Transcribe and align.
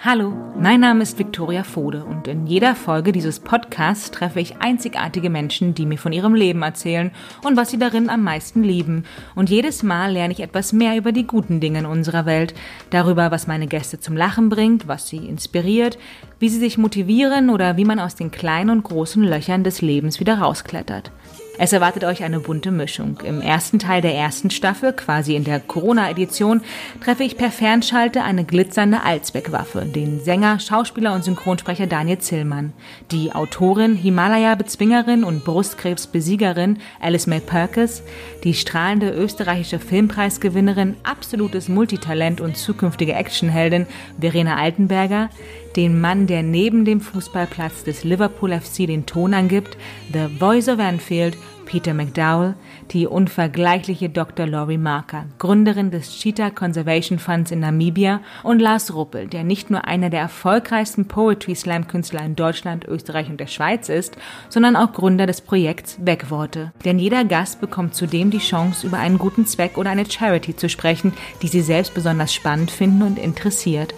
Hallo, 0.00 0.32
mein 0.56 0.80
Name 0.80 1.02
ist 1.02 1.18
Viktoria 1.18 1.64
Fode 1.64 2.04
und 2.04 2.28
in 2.28 2.46
jeder 2.46 2.76
Folge 2.76 3.12
dieses 3.12 3.40
Podcasts 3.40 4.10
treffe 4.10 4.40
ich 4.40 4.58
einzigartige 4.58 5.30
Menschen, 5.30 5.74
die 5.74 5.86
mir 5.86 5.98
von 5.98 6.12
ihrem 6.12 6.34
Leben 6.34 6.62
erzählen 6.62 7.10
und 7.42 7.56
was 7.56 7.70
sie 7.70 7.78
darin 7.78 8.10
am 8.10 8.22
meisten 8.22 8.62
lieben. 8.62 9.04
Und 9.34 9.50
jedes 9.50 9.82
Mal 9.82 10.12
lerne 10.12 10.32
ich 10.32 10.40
etwas 10.40 10.72
mehr 10.72 10.96
über 10.96 11.12
die 11.12 11.26
guten 11.26 11.60
Dinge 11.60 11.80
in 11.80 11.86
unserer 11.86 12.26
Welt, 12.26 12.54
darüber, 12.90 13.30
was 13.30 13.46
meine 13.46 13.66
Gäste 13.66 13.98
zum 13.98 14.16
Lachen 14.16 14.48
bringt, 14.48 14.86
was 14.86 15.08
sie 15.08 15.16
inspiriert, 15.16 15.98
wie 16.38 16.50
sie 16.50 16.60
sich 16.60 16.78
motivieren 16.78 17.50
oder 17.50 17.76
wie 17.76 17.84
man 17.84 17.98
aus 17.98 18.14
den 18.14 18.30
kleinen 18.30 18.70
und 18.70 18.84
großen 18.84 19.24
Löchern 19.24 19.64
des 19.64 19.80
Lebens 19.80 20.20
wieder 20.20 20.38
rausklettert. 20.38 21.10
Es 21.58 21.72
erwartet 21.72 22.04
euch 22.04 22.22
eine 22.22 22.40
bunte 22.40 22.70
Mischung. 22.70 23.18
Im 23.24 23.40
ersten 23.40 23.78
Teil 23.78 24.02
der 24.02 24.14
ersten 24.14 24.50
Staffel, 24.50 24.92
quasi 24.92 25.34
in 25.34 25.44
der 25.44 25.58
Corona-Edition, 25.58 26.60
treffe 27.02 27.24
ich 27.24 27.38
per 27.38 27.50
Fernschalte 27.50 28.22
eine 28.22 28.44
glitzernde 28.44 29.02
Allzweckwaffe, 29.02 29.86
den 29.86 30.20
Sänger, 30.20 30.60
Schauspieler 30.60 31.14
und 31.14 31.24
Synchronsprecher 31.24 31.86
Daniel 31.86 32.18
Zillmann, 32.18 32.74
die 33.10 33.32
Autorin, 33.32 33.96
Himalaya-Bezwingerin 33.96 35.24
und 35.24 35.44
Brustkrebs-Besiegerin 35.44 36.78
Alice 37.00 37.26
May 37.26 37.40
Perkins, 37.40 38.02
die 38.44 38.52
strahlende 38.52 39.10
österreichische 39.10 39.78
Filmpreisgewinnerin, 39.78 40.96
absolutes 41.04 41.68
Multitalent 41.68 42.42
und 42.42 42.58
zukünftige 42.58 43.14
Actionheldin 43.14 43.86
Verena 44.20 44.56
Altenberger, 44.56 45.30
den 45.76 46.00
Mann, 46.00 46.26
der 46.26 46.42
neben 46.42 46.84
dem 46.84 47.00
Fußballplatz 47.00 47.84
des 47.84 48.02
Liverpool 48.02 48.58
FC 48.58 48.86
den 48.86 49.06
Ton 49.06 49.34
angibt, 49.34 49.76
The 50.12 50.26
Voice 50.38 50.68
of 50.68 50.78
Anfield, 50.78 51.36
Peter 51.66 51.92
McDowell, 51.92 52.54
die 52.92 53.06
unvergleichliche 53.06 54.08
Dr. 54.08 54.46
Laurie 54.46 54.78
Marker, 54.78 55.26
Gründerin 55.38 55.90
des 55.90 56.12
Cheetah 56.12 56.50
Conservation 56.50 57.18
Funds 57.18 57.50
in 57.50 57.60
Namibia 57.60 58.20
und 58.44 58.60
Lars 58.60 58.94
Ruppel, 58.94 59.26
der 59.26 59.44
nicht 59.44 59.68
nur 59.68 59.84
einer 59.84 60.08
der 60.08 60.20
erfolgreichsten 60.20 61.06
Poetry 61.06 61.54
Slam 61.54 61.88
Künstler 61.88 62.24
in 62.24 62.36
Deutschland, 62.36 62.86
Österreich 62.86 63.28
und 63.28 63.40
der 63.40 63.48
Schweiz 63.48 63.88
ist, 63.88 64.16
sondern 64.48 64.76
auch 64.76 64.92
Gründer 64.92 65.26
des 65.26 65.40
Projekts 65.40 65.98
Wegworte. 66.00 66.72
Denn 66.84 66.98
jeder 66.98 67.24
Gast 67.24 67.60
bekommt 67.60 67.94
zudem 67.94 68.30
die 68.30 68.38
Chance, 68.38 68.86
über 68.86 68.98
einen 68.98 69.18
guten 69.18 69.44
Zweck 69.44 69.76
oder 69.76 69.90
eine 69.90 70.08
Charity 70.08 70.56
zu 70.56 70.68
sprechen, 70.68 71.12
die 71.42 71.48
sie 71.48 71.62
selbst 71.62 71.94
besonders 71.94 72.32
spannend 72.32 72.70
finden 72.70 73.02
und 73.02 73.18
interessiert. 73.18 73.92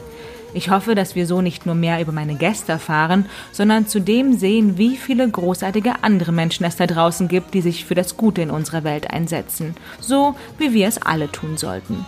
Ich 0.55 0.71
hoffe, 0.71 0.95
dass 0.95 1.15
wir 1.15 1.27
so 1.27 1.43
nicht 1.43 1.67
nur 1.67 1.75
mehr 1.75 2.01
über 2.01 2.13
meine 2.13 2.35
Gäste 2.35 2.73
erfahren, 2.73 3.27
sondern 3.53 3.87
zudem 3.87 4.39
sehen, 4.39 4.79
wie 4.79 4.97
viele 4.97 5.29
großartige 5.29 6.03
andere 6.03 6.33
Menschen 6.33 6.65
es 6.65 6.77
da 6.77 6.87
draußen 6.87 7.29
gibt, 7.29 7.53
die 7.53 7.61
sich 7.61 7.85
für 7.85 7.95
das 7.95 8.17
Gute 8.17 8.41
in 8.41 8.51
unserer 8.51 8.83
Welt 8.83 9.11
einsetzen, 9.11 9.77
so 10.01 10.35
wie 10.57 10.73
wir 10.73 10.89
es 10.89 11.01
alle 11.01 11.31
tun 11.31 11.59
sollten. 11.59 12.07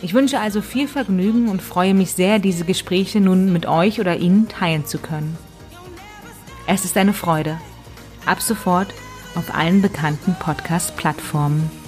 Ich 0.00 0.14
wünsche 0.14 0.40
also 0.40 0.60
viel 0.60 0.88
Vergnügen 0.88 1.48
und 1.48 1.62
freue 1.62 1.94
mich 1.94 2.12
sehr, 2.12 2.38
diese 2.38 2.64
Gespräche 2.64 3.20
nun 3.20 3.52
mit 3.52 3.66
euch 3.66 4.00
oder 4.00 4.16
Ihnen 4.16 4.48
teilen 4.48 4.86
zu 4.86 4.98
können. 4.98 5.36
Es 6.66 6.84
ist 6.84 6.96
eine 6.96 7.12
Freude. 7.12 7.58
Ab 8.26 8.40
sofort 8.40 8.88
auf 9.34 9.54
allen 9.54 9.82
bekannten 9.82 10.34
Podcast-Plattformen. 10.38 11.83